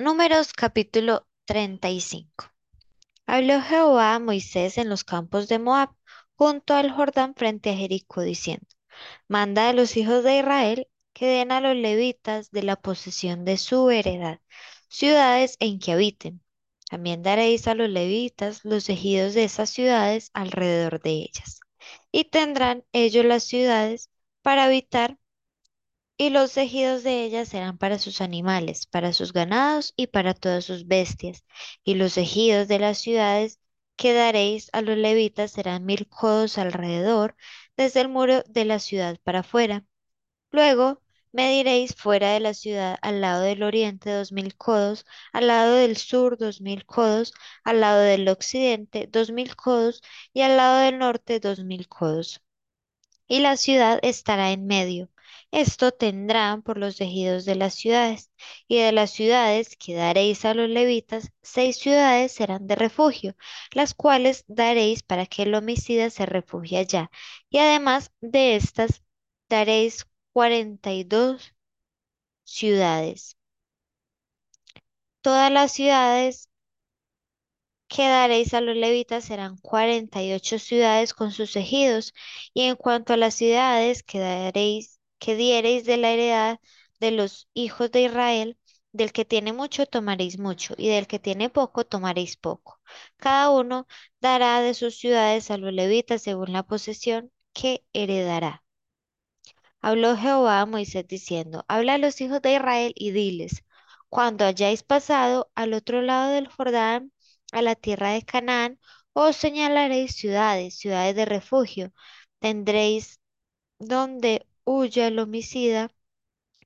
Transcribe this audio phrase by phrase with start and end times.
[0.00, 2.52] Números capítulo 35.
[3.26, 5.90] Habló Jehová a Moisés en los campos de Moab,
[6.36, 8.64] junto al Jordán frente a Jericó, diciendo,
[9.26, 13.56] Manda a los hijos de Israel que den a los levitas de la posesión de
[13.56, 14.38] su heredad,
[14.88, 16.42] ciudades en que habiten.
[16.88, 21.58] También daréis a los levitas los ejidos de esas ciudades alrededor de ellas.
[22.12, 24.10] Y tendrán ellos las ciudades
[24.42, 25.18] para habitar
[26.18, 30.64] y los tejidos de ellas serán para sus animales, para sus ganados y para todas
[30.66, 31.44] sus bestias.
[31.84, 33.60] Y los tejidos de las ciudades
[33.96, 37.36] que daréis a los levitas serán mil codos alrededor,
[37.76, 39.84] desde el muro de la ciudad para afuera.
[40.50, 45.74] Luego mediréis fuera de la ciudad al lado del oriente dos mil codos, al lado
[45.76, 47.32] del sur dos mil codos,
[47.64, 50.02] al lado del occidente dos mil codos
[50.34, 52.42] y al lado del norte dos mil codos
[53.26, 55.08] y la ciudad estará en medio.
[55.50, 58.30] Esto tendrán por los ejidos de las ciudades,
[58.66, 63.36] y de las ciudades que daréis a los levitas, seis ciudades serán de refugio,
[63.72, 67.10] las cuales daréis para que el homicida se refugie allá.
[67.50, 69.02] Y además de estas,
[69.48, 71.54] daréis cuarenta y dos
[72.44, 73.36] ciudades.
[75.22, 76.48] Todas las ciudades
[77.88, 82.14] que daréis a los levitas serán cuarenta y ocho ciudades con sus ejidos,
[82.54, 86.60] y en cuanto a las ciudades que daréis, que diereis de la heredad
[87.00, 88.58] de los hijos de Israel,
[88.92, 92.80] del que tiene mucho tomaréis mucho, y del que tiene poco tomaréis poco.
[93.16, 93.86] Cada uno
[94.20, 98.64] dará de sus ciudades a los levitas según la posesión que heredará.
[99.80, 103.64] Habló Jehová a Moisés diciendo, Habla a los hijos de Israel y diles,
[104.08, 107.12] cuando hayáis pasado al otro lado del Jordán,
[107.52, 108.78] a la tierra de Canaán,
[109.12, 111.92] os señalaréis ciudades, ciudades de refugio.
[112.40, 113.20] Tendréis
[113.78, 115.90] donde huya el homicida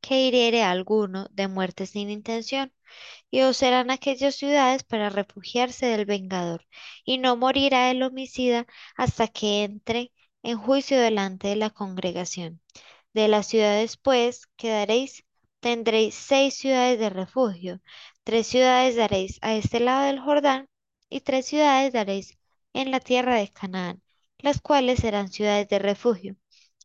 [0.00, 2.72] que hiriere a alguno de muerte sin intención,
[3.30, 6.66] y os serán aquellas ciudades para refugiarse del vengador,
[7.04, 8.66] y no morirá el homicida
[8.96, 10.12] hasta que entre
[10.42, 12.60] en juicio delante de la congregación.
[13.14, 15.24] De las ciudades, pues, quedaréis,
[15.60, 17.80] tendréis seis ciudades de refugio,
[18.24, 20.68] tres ciudades daréis a este lado del Jordán,
[21.10, 22.38] y tres ciudades daréis
[22.72, 24.02] en la tierra de Canaán,
[24.38, 26.36] las cuales serán ciudades de refugio.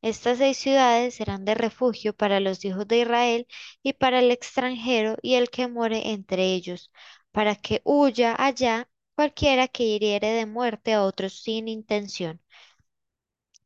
[0.06, 3.46] Estas seis ciudades serán de refugio para los hijos de Israel
[3.84, 6.92] y para el extranjero y el que more entre ellos,
[7.34, 12.42] para que huya allá cualquiera que hiriere de muerte a otros sin intención.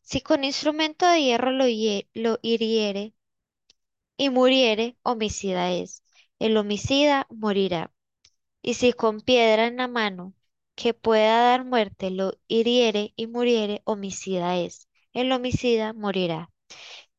[0.01, 3.13] Si con instrumento de hierro lo, hie- lo hiriere
[4.17, 6.03] y muriere, homicida es.
[6.39, 7.91] El homicida morirá.
[8.63, 10.35] Y si con piedra en la mano
[10.75, 14.88] que pueda dar muerte lo hiriere y muriere, homicida es.
[15.19, 16.49] El homicida morirá.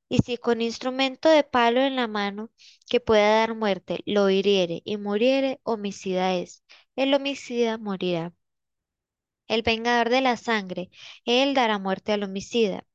[0.08, 2.50] Y si con instrumento de palo en la mano
[2.88, 6.64] que pueda dar muerte lo hiriere y muriere, homicida es.
[6.96, 8.32] El homicida morirá.
[9.48, 10.90] El vengador de la sangre,
[11.26, 12.86] él dará muerte al homicida.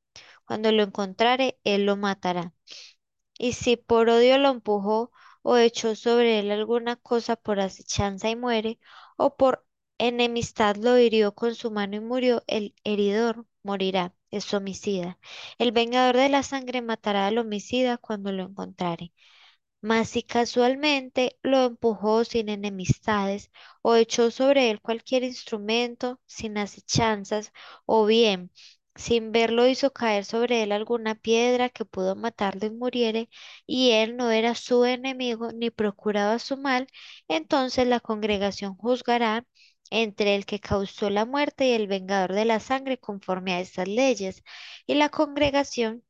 [0.46, 2.54] Cuando lo encontrare, él lo matará.
[3.38, 5.12] Y si por odio lo empujó
[5.44, 8.80] o echó sobre él alguna cosa por acechanza y muere,
[9.18, 9.66] o por
[10.00, 15.18] enemistad lo hirió con su mano y murió, el heridor morirá, es homicida.
[15.58, 19.14] El vengador de la sangre matará al homicida cuando lo encontrare.
[19.82, 23.52] Mas si casualmente lo empujó sin enemistades
[23.82, 27.52] o echó sobre él cualquier instrumento sin acechanzas,
[27.86, 28.52] o bien
[28.96, 33.30] sin verlo hizo caer sobre él alguna piedra que pudo matarlo y muriere,
[33.68, 36.88] y él no era su enemigo ni procuraba su mal,
[37.28, 39.46] entonces la congregación juzgará
[39.92, 43.88] entre el que causó la muerte y el vengador de la sangre conforme a estas
[43.88, 44.44] leyes,
[44.88, 46.04] y la congregación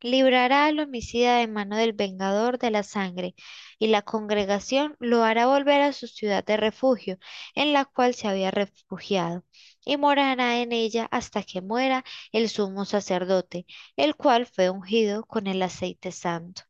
[0.00, 3.34] librará al homicida de mano del vengador de la sangre,
[3.78, 7.18] y la congregación lo hará volver a su ciudad de refugio,
[7.54, 9.44] en la cual se había refugiado,
[9.84, 13.66] y morará en ella hasta que muera el sumo sacerdote,
[13.96, 16.62] el cual fue ungido con el aceite santo.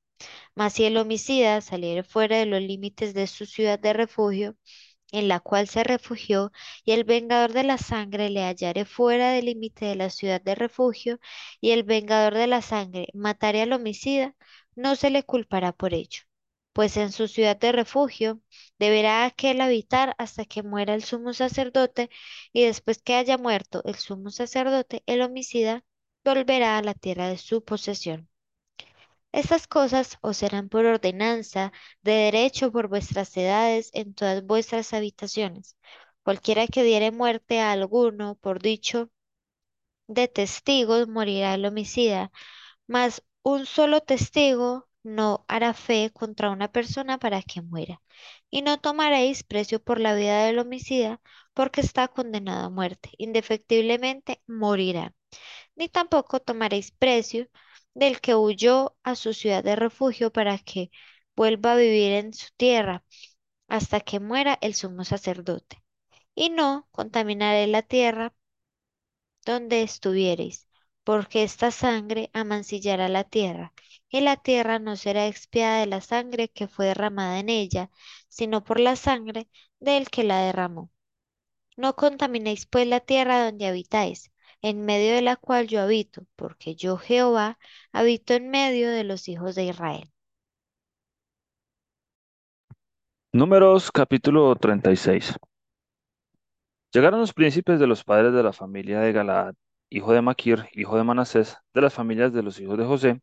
[0.55, 4.57] Mas si el homicida saliere fuera de los límites de su ciudad de refugio,
[5.13, 6.53] en la cual se refugió,
[6.85, 10.55] y el vengador de la sangre le hallare fuera del límite de la ciudad de
[10.55, 11.21] refugio,
[11.61, 14.35] y el vengador de la sangre matare al homicida,
[14.75, 16.23] no se le culpará por ello,
[16.73, 18.41] pues en su ciudad de refugio
[18.79, 22.11] deberá aquel habitar hasta que muera el sumo sacerdote,
[22.53, 25.85] y después que haya muerto el sumo sacerdote, el homicida
[26.25, 28.30] volverá a la tierra de su posesión.
[29.33, 31.73] Estas cosas os serán por ordenanza
[32.03, 35.77] de derecho por vuestras edades en todas vuestras habitaciones.
[36.23, 39.11] Cualquiera que diere muerte a alguno por dicho
[40.09, 42.31] de testigos morirá el homicida,
[42.87, 48.03] mas un solo testigo no hará fe contra una persona para que muera,
[48.51, 51.21] y no tomaréis precio por la vida del homicida,
[51.55, 55.15] porque está condenado a muerte, indefectiblemente morirá,
[55.81, 57.49] ni tampoco tomaréis precio
[57.95, 60.91] del que huyó a su ciudad de refugio para que
[61.35, 63.03] vuelva a vivir en su tierra
[63.69, 65.83] hasta que muera el sumo sacerdote.
[66.35, 68.35] Y no contaminaré la tierra
[69.47, 70.69] donde estuviereis,
[71.05, 73.73] porque esta sangre amancillará la tierra,
[74.11, 77.91] y la tierra no será expiada de la sangre que fue derramada en ella,
[78.29, 79.49] sino por la sangre
[79.79, 80.91] del que la derramó.
[81.77, 84.31] No contaminéis pues la tierra donde habitáis,
[84.63, 87.59] en medio de la cual yo habito, porque yo Jehová
[87.93, 90.11] habito en medio de los hijos de Israel.
[93.33, 95.35] Números capítulo 36.
[96.93, 99.55] Llegaron los príncipes de los padres de la familia de Galaad,
[99.91, 103.21] hijo de Maquir, hijo de Manasés, de las familias de los hijos de José,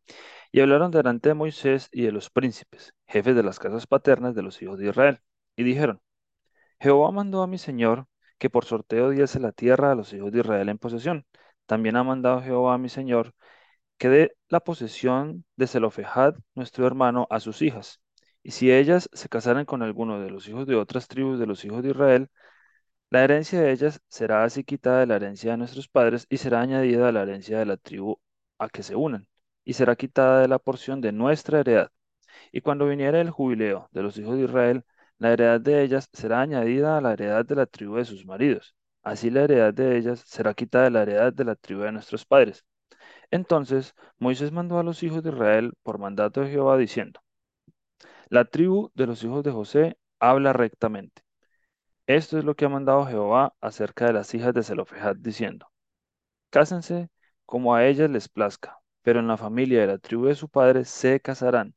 [0.51, 4.43] y hablaron delante de Moisés y de los príncipes, jefes de las casas paternas de
[4.43, 5.19] los hijos de Israel,
[5.57, 6.01] y dijeron,
[6.79, 8.07] Jehová mandó a mi señor
[8.37, 11.25] que por sorteo diese la tierra a los hijos de Israel en posesión.
[11.65, 13.33] También ha mandado Jehová a mi señor
[13.97, 18.01] que dé la posesión de Zelofehad, nuestro hermano, a sus hijas.
[18.43, 21.65] Y si ellas se casaren con alguno de los hijos de otras tribus de los
[21.65, 22.29] hijos de Israel,
[23.09, 26.61] la herencia de ellas será así quitada de la herencia de nuestros padres y será
[26.61, 28.19] añadida a la herencia de la tribu
[28.57, 29.27] a que se unan,
[29.63, 31.91] y será quitada de la porción de nuestra heredad.
[32.51, 34.85] Y cuando viniera el jubileo de los hijos de Israel,
[35.19, 38.75] la heredad de ellas será añadida a la heredad de la tribu de sus maridos.
[39.03, 42.25] Así la heredad de ellas será quitada de la heredad de la tribu de nuestros
[42.25, 42.65] padres.
[43.31, 47.21] Entonces Moisés mandó a los hijos de Israel por mandato de Jehová diciendo,
[48.29, 51.23] La tribu de los hijos de José habla rectamente.
[52.07, 55.67] Esto es lo que ha mandado Jehová acerca de las hijas de Zelofehad diciendo,
[56.49, 57.09] Cásense
[57.45, 60.85] como a ellas les plazca, pero en la familia de la tribu de su padre
[60.85, 61.75] se casarán,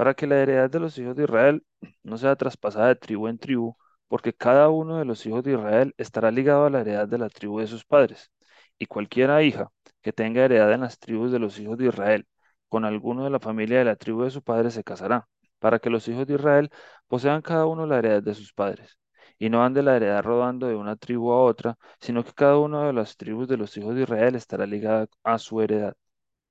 [0.00, 1.62] para que la heredad de los hijos de Israel
[2.02, 3.76] no sea traspasada de tribu en tribu,
[4.08, 7.28] porque cada uno de los hijos de Israel estará ligado a la heredad de la
[7.28, 8.30] tribu de sus padres.
[8.78, 9.70] Y cualquiera hija
[10.00, 12.26] que tenga heredad en las tribus de los hijos de Israel,
[12.70, 15.90] con alguno de la familia de la tribu de su padre se casará, para que
[15.90, 16.70] los hijos de Israel
[17.06, 18.98] posean cada uno la heredad de sus padres
[19.38, 22.86] y no ande la heredad rodando de una tribu a otra, sino que cada una
[22.86, 25.94] de las tribus de los hijos de Israel estará ligada a su heredad.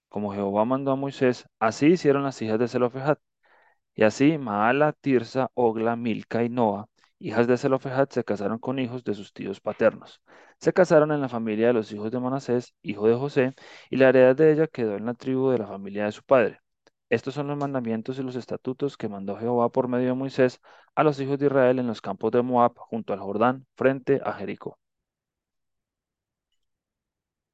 [0.09, 3.17] Como Jehová mandó a Moisés, así hicieron las hijas de Zelofehad.
[3.95, 6.87] Y así Maala, Tirsa, Ogla, Milca y Noa,
[7.19, 10.21] hijas de Zelofehad, se casaron con hijos de sus tíos paternos.
[10.59, 13.53] Se casaron en la familia de los hijos de Manasés, hijo de José,
[13.89, 16.59] y la heredad de ella quedó en la tribu de la familia de su padre.
[17.09, 20.61] Estos son los mandamientos y los estatutos que mandó Jehová por medio de Moisés
[20.95, 24.33] a los hijos de Israel en los campos de Moab, junto al Jordán, frente a
[24.33, 24.77] Jericó.